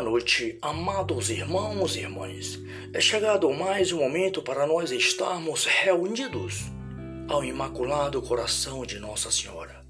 [0.00, 2.58] Boa noite, amados irmãos e irmãs.
[2.94, 6.62] É chegado mais um momento para nós estarmos reunidos
[7.28, 9.84] ao Imaculado Coração de Nossa Senhora.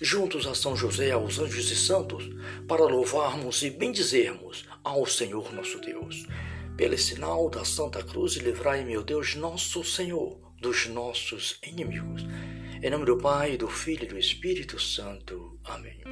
[0.00, 2.30] Juntos a São José, aos anjos e santos,
[2.68, 6.24] para louvarmos e bendizermos ao Senhor nosso Deus.
[6.76, 12.24] Pelo sinal da Santa Cruz, livrai, meu Deus, nosso Senhor, dos nossos inimigos.
[12.84, 15.58] Em nome do Pai, do Filho e do Espírito Santo.
[15.64, 16.02] Amém.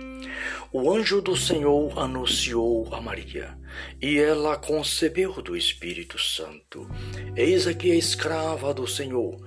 [0.72, 3.58] O anjo do Senhor anunciou a Maria,
[4.00, 6.88] e ela concebeu do Espírito Santo.
[7.36, 9.38] Eis aqui a escrava do Senhor,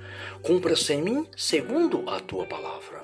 [0.44, 3.02] cumpra-se em mim segundo a tua palavra.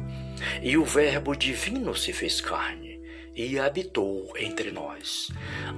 [0.61, 3.01] E o Verbo divino se fez carne
[3.35, 5.29] e habitou entre nós.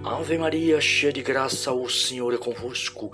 [0.04, 3.14] Ave Maria, cheia de graça, o Senhor é convosco.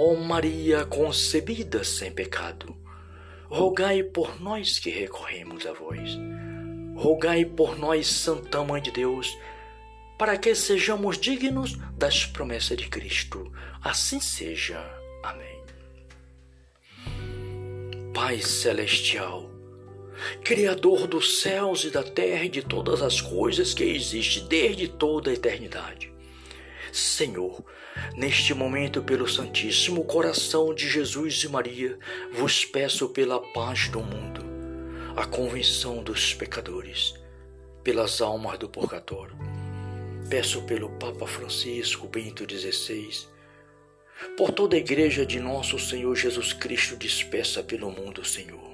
[0.00, 2.72] Ó Maria concebida sem pecado,
[3.50, 6.16] rogai por nós que recorremos a vós.
[6.94, 9.36] Rogai por nós, Santa Mãe de Deus,
[10.16, 13.52] para que sejamos dignos das promessas de Cristo.
[13.82, 14.78] Assim seja.
[15.20, 15.64] Amém.
[18.14, 19.50] Pai Celestial,
[20.44, 25.32] Criador dos céus e da terra e de todas as coisas que existem desde toda
[25.32, 26.16] a eternidade.
[26.92, 27.64] Senhor,
[28.16, 31.98] neste momento, pelo Santíssimo Coração de Jesus e Maria,
[32.32, 34.44] vos peço pela paz do mundo,
[35.16, 37.14] a convenção dos pecadores,
[37.82, 39.36] pelas almas do purgatório.
[40.28, 43.26] Peço pelo Papa Francisco Bento XVI,
[44.36, 48.68] por toda a Igreja de nosso Senhor Jesus Cristo dispersa pelo mundo, Senhor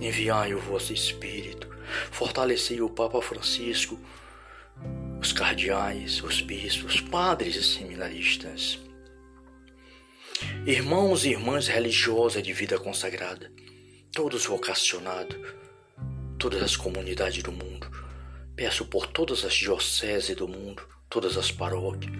[0.00, 1.68] Enviai o vosso Espírito,
[2.12, 3.98] fortalecei o Papa Francisco,
[5.20, 8.78] os cardeais, os bispos, os padres e seminaristas,
[10.64, 13.50] irmãos e irmãs religiosas de vida consagrada,
[14.12, 15.36] todos vocacionados,
[16.38, 17.90] todas as comunidades do mundo.
[18.54, 22.12] Peço por todas as dioceses do mundo, todas as paróquias,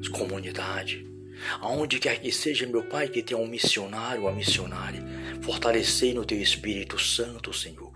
[0.00, 1.04] as comunidades,
[1.60, 5.02] aonde quer que seja, meu Pai, que tenha um missionário, uma missionária,
[5.42, 7.92] fortalecei no Teu Espírito Santo, Senhor,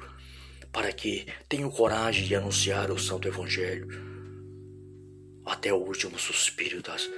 [0.73, 4.08] para que tenha coragem de anunciar o Santo Evangelho
[5.49, 7.09] até o último suspiro das,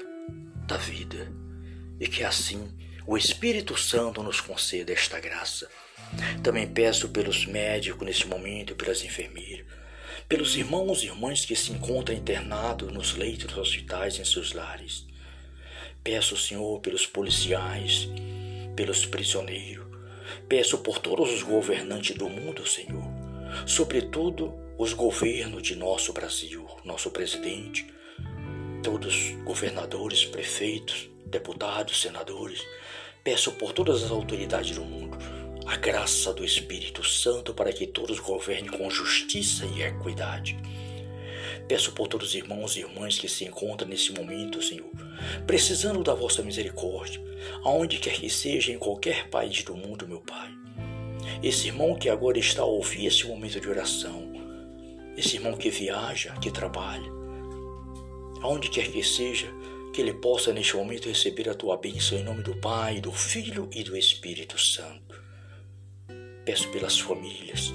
[0.67, 1.31] da vida,
[1.99, 2.73] e que assim
[3.07, 5.69] o Espírito Santo nos conceda esta graça.
[6.43, 9.67] Também peço pelos médicos nesse momento, pelas enfermeiras,
[10.29, 15.11] pelos irmãos e irmãs que se encontram internados nos leitos dos hospitais em seus lares
[16.03, 18.09] Peço, Senhor, pelos policiais,
[18.75, 19.87] pelos prisioneiros.
[20.49, 23.05] Peço por todos os governantes do mundo, Senhor.
[23.67, 27.87] Sobretudo os governos de nosso Brasil, nosso presidente,
[28.83, 32.67] todos os governadores, prefeitos, deputados, senadores.
[33.23, 35.19] Peço por todas as autoridades do mundo
[35.71, 40.59] a graça do Espírito Santo para que todos governem com justiça e equidade.
[41.69, 44.91] Peço por todos os irmãos e irmãs que se encontram nesse momento, Senhor,
[45.47, 47.23] precisando da vossa misericórdia,
[47.63, 50.51] aonde quer que seja, em qualquer país do mundo, meu Pai.
[51.41, 54.33] Esse irmão que agora está a ouvir esse momento de oração,
[55.17, 57.20] esse irmão que viaja, que trabalha,
[58.43, 59.53] aonde quer que seja,
[59.93, 63.69] que ele possa neste momento receber a tua bênção em nome do Pai, do Filho
[63.73, 65.21] e do Espírito Santo.
[66.45, 67.73] Peço pelas famílias,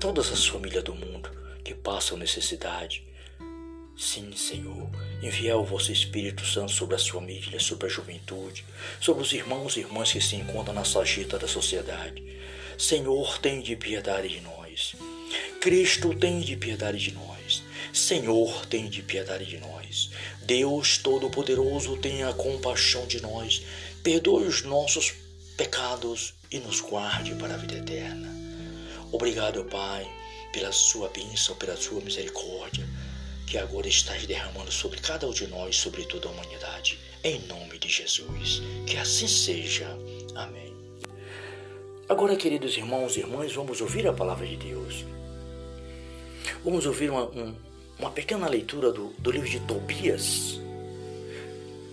[0.00, 1.30] todas as famílias do mundo
[1.62, 3.10] que passam necessidade,
[4.00, 4.88] Sim, Senhor,
[5.22, 8.64] enviai o vosso Espírito Santo sobre as famílias, sobre a juventude,
[8.98, 12.24] sobre os irmãos e irmãs que se encontram na sagita da sociedade.
[12.78, 14.96] Senhor, tem de piedade de nós.
[15.60, 17.39] Cristo, tem de piedade de nós.
[17.92, 20.10] Senhor, tem de piedade de nós.
[20.42, 23.62] Deus Todo-Poderoso, tenha compaixão de nós.
[24.02, 25.12] Perdoe os nossos
[25.56, 28.28] pecados e nos guarde para a vida eterna.
[29.12, 30.08] Obrigado, Pai,
[30.52, 32.86] pela sua bênção, pela sua misericórdia
[33.50, 37.00] que agora estás derramando sobre cada um de nós, sobre toda a humanidade.
[37.24, 38.62] Em nome de Jesus.
[38.86, 39.88] Que assim seja.
[40.36, 40.72] Amém.
[42.08, 45.04] Agora, queridos irmãos e irmãs, vamos ouvir a palavra de Deus.
[46.64, 47.52] Vamos ouvir uma, um,
[48.00, 50.58] uma pequena leitura do, do livro de Tobias,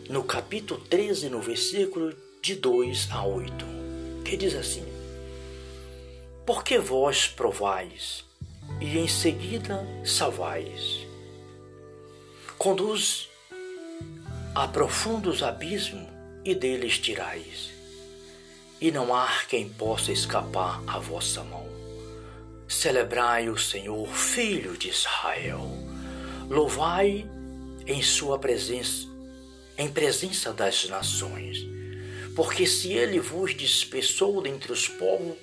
[0.07, 3.65] no capítulo 13, no versículo de 2 a 8,
[4.24, 4.86] que diz assim:
[6.45, 8.24] Porque vós provais
[8.80, 11.06] e em seguida salvais,
[12.57, 13.27] conduz
[14.56, 16.07] a profundos abismos
[16.45, 17.69] e deles tirais,
[18.80, 21.68] e não há quem possa escapar à vossa mão.
[22.65, 25.87] Celebrai o Senhor, Filho de Israel,
[26.49, 27.29] louvai
[27.85, 29.07] em sua presença,
[29.77, 31.77] em presença das nações
[32.38, 35.35] porque se ele vos dispersou dentre os povos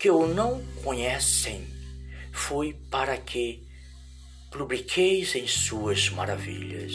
[0.00, 1.64] que o não conhecem,
[2.32, 3.62] foi para que
[4.50, 6.94] publiqueis em suas maravilhas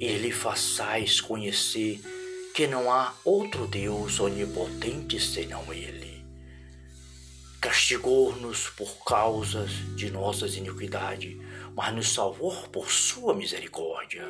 [0.00, 2.00] e lhe façais conhecer
[2.54, 6.24] que não há outro Deus onipotente senão Ele.
[7.60, 11.36] Castigou-nos por causas de nossas iniquidades,
[11.80, 14.22] mas nos salvou por sua misericórdia.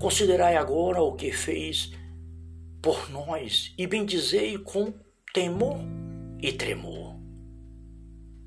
[0.00, 1.92] Considerai agora o que fez
[2.82, 4.92] por nós e bendizei com
[5.32, 5.78] temor
[6.40, 7.14] e tremor.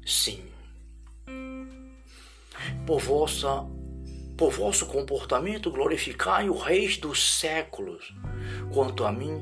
[0.05, 0.43] Sim,
[2.85, 3.65] por, vossa,
[4.37, 8.13] por vosso comportamento glorificai o Rei dos séculos.
[8.73, 9.41] Quanto a mim,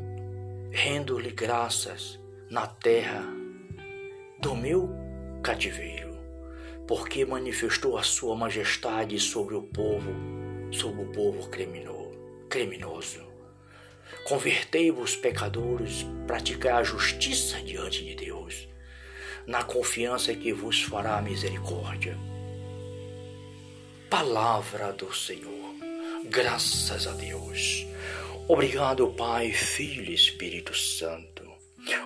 [0.70, 3.26] rendo-lhe graças na terra
[4.40, 4.88] do meu
[5.42, 6.03] cativeiro,
[6.88, 10.12] porque manifestou a sua majestade sobre o povo,
[10.72, 11.50] sobre o povo
[12.50, 13.22] criminoso.
[14.26, 18.68] Convertei-vos, pecadores, praticai a justiça diante de Deus,
[19.46, 22.18] na confiança que vos fará misericórdia.
[24.10, 25.76] Palavra do Senhor,
[26.26, 27.86] graças a Deus.
[28.48, 31.33] Obrigado, Pai, Filho e Espírito Santo.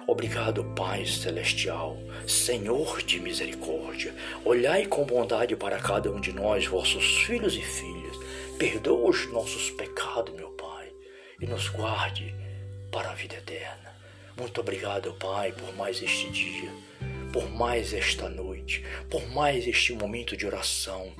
[0.05, 1.97] Obrigado, Pai Celestial,
[2.27, 4.13] Senhor de misericórdia.
[4.43, 8.17] Olhai com bondade para cada um de nós, vossos filhos e filhas.
[8.57, 10.57] Perdoa os nossos pecados, meu
[11.39, 12.33] e nos guarde
[12.91, 13.95] para a vida eterna.
[14.35, 16.71] Muito obrigado, Pai, por mais este dia,
[17.31, 21.11] por mais esta noite, por mais este momento de oração.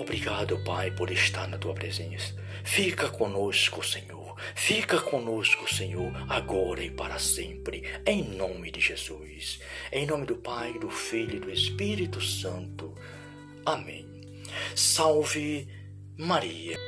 [0.00, 2.32] Obrigado, Pai, por estar na tua presença.
[2.62, 4.36] Fica conosco, Senhor.
[4.54, 9.58] Fica conosco, Senhor, agora e para sempre, em nome de Jesus.
[9.90, 12.94] Em nome do Pai, do Filho e do Espírito Santo.
[13.66, 14.06] Amém.
[14.76, 15.66] Salve
[16.16, 16.78] Maria.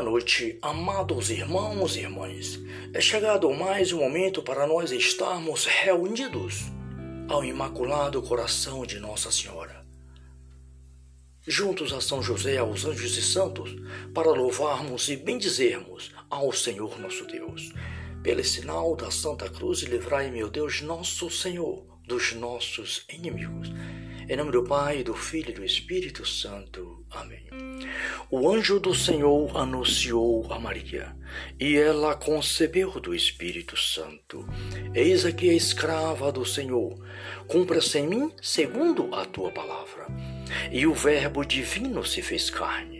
[0.00, 2.58] Boa noite, amados irmãos e irmãs.
[2.94, 6.62] É chegado mais um momento para nós estarmos reunidos
[7.28, 9.84] ao Imaculado Coração de Nossa Senhora.
[11.46, 13.76] Juntos a São José, aos anjos e santos,
[14.14, 17.70] para louvarmos e bendizermos ao Senhor nosso Deus.
[18.22, 23.68] Pelo sinal da Santa Cruz, livrai, meu Deus, nosso Senhor, dos nossos inimigos.
[24.30, 27.04] Em nome do Pai, do Filho e do Espírito Santo.
[27.10, 27.44] Amém.
[28.30, 31.16] O anjo do Senhor anunciou a Maria,
[31.58, 34.46] e ela concebeu do Espírito Santo.
[34.94, 36.96] Eis aqui a escrava do Senhor,
[37.48, 40.06] cumpra-se em mim segundo a tua palavra.
[40.70, 42.99] E o Verbo divino se fez carne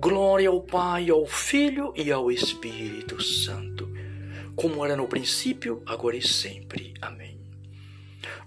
[0.00, 3.92] Glória ao Pai, ao Filho e ao Espírito Santo,
[4.54, 6.94] como era no princípio, agora e sempre.
[7.02, 7.40] Amém.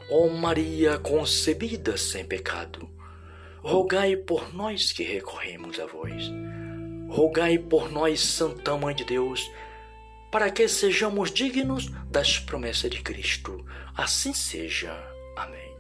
[0.10, 2.90] Ó Maria concebida sem pecado,
[3.62, 6.32] rogai por nós que recorremos a vós.
[7.10, 9.52] Rogai por nós, Santa Mãe de Deus,
[10.32, 13.66] para que sejamos dignos das promessas de Cristo.
[13.94, 14.98] Assim seja.
[15.36, 15.76] Amém.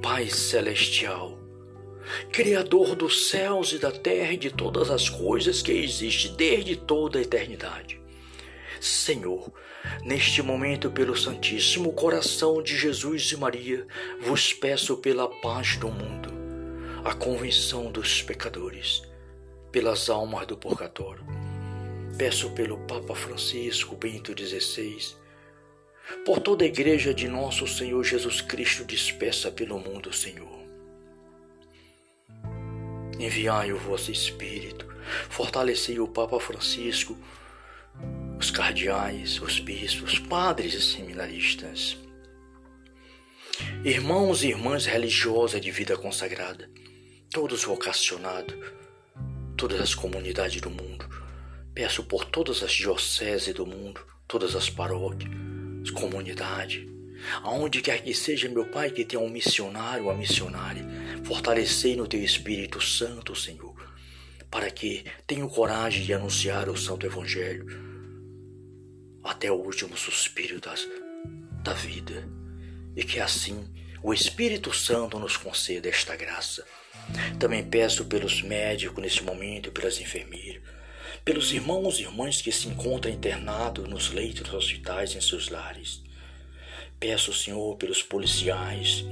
[0.00, 1.45] Pai Celestial,
[2.32, 7.18] Criador dos céus e da terra e de todas as coisas que existem desde toda
[7.18, 8.00] a eternidade.
[8.80, 9.52] Senhor,
[10.04, 13.86] neste momento, pelo Santíssimo Coração de Jesus e Maria,
[14.20, 16.32] vos peço pela paz do mundo,
[17.04, 19.02] a convenção dos pecadores,
[19.72, 21.24] pelas almas do purgatório
[22.18, 25.14] Peço pelo Papa Francisco Bento XVI,
[26.24, 30.55] por toda a Igreja de nosso Senhor Jesus Cristo dispersa pelo mundo, Senhor.
[33.18, 34.86] Enviai o vosso Espírito,
[35.28, 37.16] fortalecei o Papa Francisco,
[38.38, 41.96] os cardeais, os bispos, os padres e seminaristas,
[43.84, 46.70] irmãos e irmãs religiosas de vida consagrada,
[47.30, 48.54] todos vocacionados,
[49.56, 51.08] todas as comunidades do mundo,
[51.76, 55.30] Peço por todas as dioceses do mundo, todas as paróquias,
[55.82, 56.88] as comunidades,
[57.42, 60.82] aonde quer que seja, meu Pai, que tenha um missionário, uma missionária,
[61.26, 63.74] fortalecei no Teu Espírito Santo, Senhor,
[64.48, 67.66] para que tenham coragem de anunciar o Santo Evangelho
[69.24, 70.86] até o último suspiro das,
[71.64, 72.28] da vida,
[72.94, 73.68] e que assim
[74.04, 76.64] o Espírito Santo nos conceda esta graça.
[77.40, 80.62] Também peço pelos médicos nesse momento, pelas enfermeiras,
[81.24, 86.04] pelos irmãos e irmãs que se encontram internados nos leitos dos hospitais em seus lares.
[87.00, 89.04] Peço, Senhor, pelos policiais,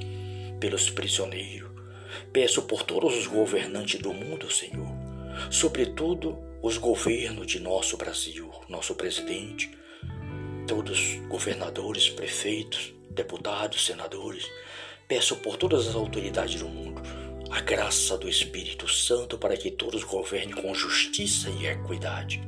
[0.61, 1.74] pelos prisioneiros.
[2.35, 4.89] Peço por todos os governantes do mundo, Senhor.
[5.53, 9.71] Sobretudo os governos de nosso Brasil, nosso presidente,
[10.67, 14.51] todos os governadores, prefeitos, deputados, senadores.
[15.07, 17.01] Peço por todas as autoridades do mundo
[17.53, 22.43] a graça do Espírito Santo para que todos governem com justiça e equidade.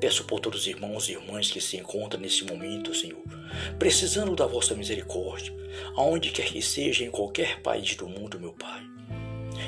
[0.00, 3.22] Peço por todos os irmãos e irmãs que se encontram nesse momento, Senhor,
[3.78, 5.54] precisando da vossa misericórdia,
[5.96, 8.82] aonde quer que seja, em qualquer país do mundo, meu Pai.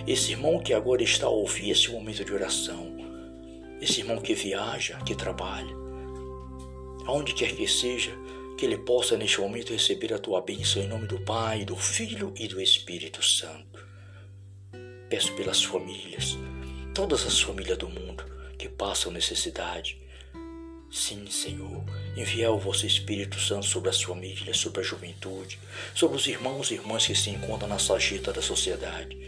[0.06, 2.96] Esse irmão que agora está a ouvir esse momento de oração,
[3.80, 5.74] esse irmão que viaja, que trabalha,
[7.06, 8.12] aonde quer que seja,
[8.56, 12.32] que ele possa neste momento receber a tua bênção em nome do Pai, do Filho
[12.36, 13.84] e do Espírito Santo.
[15.08, 16.38] Peço pelas famílias,
[16.94, 18.24] todas as famílias do mundo
[18.56, 20.00] que passam necessidade.
[20.94, 21.82] Sim, Senhor,
[22.16, 25.58] enviar o vosso Espírito Santo sobre as famílias, sobre a juventude,
[25.92, 29.18] sobre os irmãos e irmãs que se encontram na sagita da sociedade.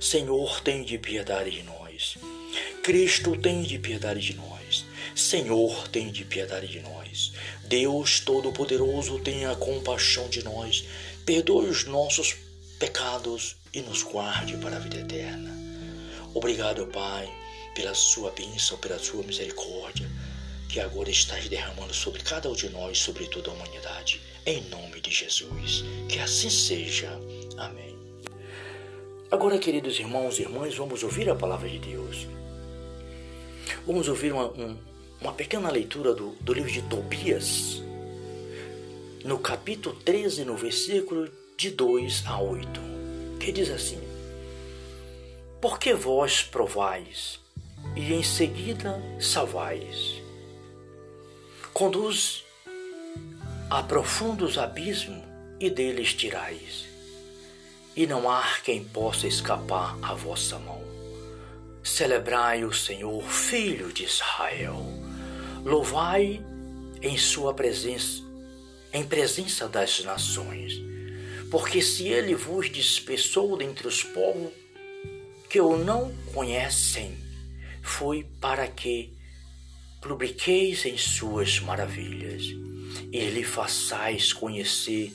[0.00, 2.18] Senhor, tem de piedade de nós.
[2.82, 4.84] Cristo, tem de piedade de nós.
[5.14, 7.32] Senhor, tem de piedade de nós.
[7.66, 10.84] Deus Todo-Poderoso, tenha compaixão de nós.
[11.24, 12.34] Perdoe os nossos
[12.80, 15.56] pecados e nos guarde para a vida eterna.
[16.34, 17.32] Obrigado, Pai,
[17.76, 20.10] pela sua bênção, pela sua misericórdia,
[20.72, 24.22] que agora estás derramando sobre cada um de nós, sobre toda a humanidade.
[24.46, 25.84] Em nome de Jesus.
[26.08, 27.10] Que assim seja.
[27.58, 27.94] Amém.
[29.30, 32.26] Agora, queridos irmãos e irmãs, vamos ouvir a palavra de Deus.
[33.86, 34.78] Vamos ouvir uma, um,
[35.20, 37.82] uma pequena leitura do, do livro de Tobias,
[39.24, 42.92] no capítulo 13, no versículo de 2 a 8
[43.42, 44.00] que diz assim:
[45.60, 47.40] Porque vós provais
[47.96, 50.21] e em seguida salvais,
[51.72, 52.44] conduz
[53.70, 55.22] a profundos abismos
[55.58, 56.86] e deles tirais,
[57.96, 60.82] e não há quem possa escapar à vossa mão.
[61.82, 64.84] Celebrai o Senhor, Filho de Israel.
[65.64, 66.44] Louvai
[67.00, 68.22] em sua presença,
[68.92, 70.92] em presença das nações
[71.52, 74.50] porque se ele vos dispersou dentre os povos
[75.50, 77.14] que o não conhecem,
[77.82, 79.12] foi para que
[80.02, 82.42] publiqueis em suas maravilhas
[83.12, 85.12] e lhe façais conhecer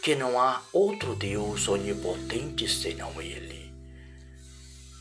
[0.00, 3.72] que não há outro Deus onipotente senão Ele.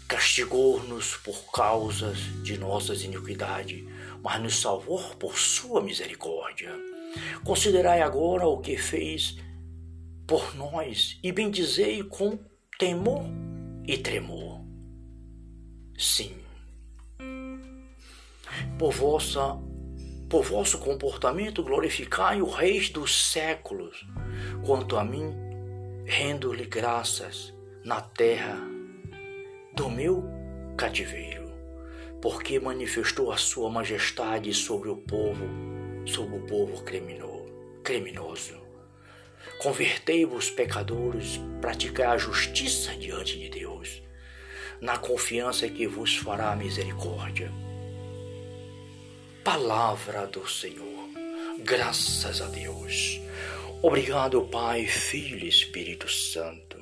[0.08, 3.84] Castigou-nos por causas de nossas iniquidades,
[4.24, 6.72] mas nos salvou por sua misericórdia.
[7.44, 9.38] Considerai agora o que fez
[10.26, 12.40] por nós e bendizei com
[12.80, 13.24] temor
[13.86, 14.66] e tremor.
[15.96, 16.36] Sim,
[18.78, 19.58] por, vossa,
[20.30, 24.06] por vosso comportamento glorificai o Rei dos séculos.
[24.66, 25.34] Quanto a mim,
[26.06, 28.58] rendo-lhe graças na terra
[29.74, 30.24] do meu
[30.78, 31.52] cativeiro,
[32.22, 35.46] porque manifestou a sua majestade sobre o povo,
[36.06, 36.84] sobre o povo
[37.84, 38.56] criminoso.
[39.60, 44.04] Convertei-vos, pecadores, praticai a justiça diante de Deus,
[44.80, 47.52] na confiança que vos fará misericórdia.
[49.48, 51.08] Palavra do Senhor.
[51.60, 53.18] Graças a Deus.
[53.82, 56.78] Obrigado, Pai, Filho e Espírito Santo.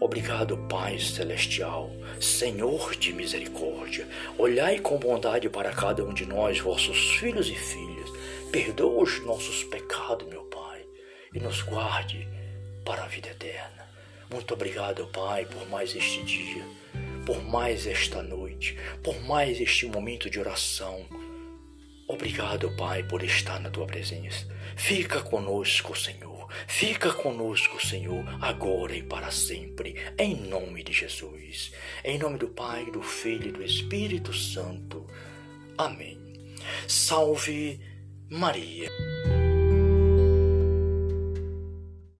[0.00, 4.08] Obrigado, Pai Celestial, Senhor de misericórdia.
[4.38, 8.08] Olhai com bondade para cada um de nós, vossos filhos e filhas.
[8.50, 10.82] Perdoa os nossos pecados, meu Pai,
[11.34, 12.26] e nos guarde
[12.82, 13.86] para a vida eterna.
[14.30, 16.64] Muito obrigado, Pai, por mais este dia,
[17.26, 21.06] por mais esta noite, por mais este momento de oração
[22.12, 24.44] Obrigado, Pai, por estar na tua presença.
[24.74, 26.48] Fica conosco, Senhor.
[26.66, 31.70] Fica conosco, Senhor, agora e para sempre, em nome de Jesus.
[32.04, 35.06] Em nome do Pai, do Filho e do Espírito Santo.
[35.78, 36.18] Amém.
[36.88, 37.78] Salve
[38.28, 38.90] Maria.